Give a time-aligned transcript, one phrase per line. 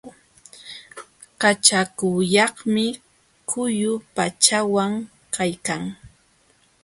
[1.41, 2.85] Kachakukaqmi
[3.49, 4.91] quyu pachawan
[5.35, 5.81] kaykan.